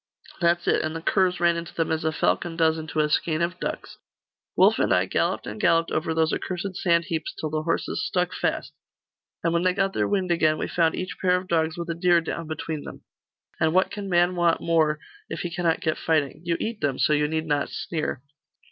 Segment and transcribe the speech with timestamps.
[0.39, 3.39] 'That's it and the curs ran into them as a falcon does into a skein
[3.39, 3.99] of ducks.
[4.55, 8.33] Wulf and I galloped and galloped over those accursed sand heaps till the horses stuck
[8.33, 8.73] fast;
[9.43, 11.93] and when they got their wind again, we found each pair of dogs with a
[11.93, 13.03] deer down between them
[13.59, 14.97] and what can man want more,
[15.29, 16.41] if he cannot get fighting?
[16.43, 18.23] You eat them, so you need not sneer.